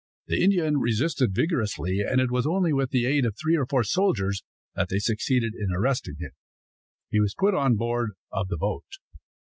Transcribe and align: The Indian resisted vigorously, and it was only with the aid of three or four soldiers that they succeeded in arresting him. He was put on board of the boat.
The 0.25 0.43
Indian 0.43 0.77
resisted 0.79 1.35
vigorously, 1.35 1.99
and 1.99 2.19
it 2.19 2.31
was 2.31 2.47
only 2.47 2.73
with 2.73 2.89
the 2.89 3.05
aid 3.05 3.23
of 3.23 3.37
three 3.37 3.55
or 3.55 3.67
four 3.67 3.83
soldiers 3.83 4.41
that 4.73 4.89
they 4.89 4.97
succeeded 4.97 5.53
in 5.53 5.71
arresting 5.71 6.15
him. 6.17 6.31
He 7.11 7.19
was 7.19 7.35
put 7.37 7.53
on 7.53 7.75
board 7.75 8.13
of 8.31 8.47
the 8.47 8.57
boat. 8.57 8.97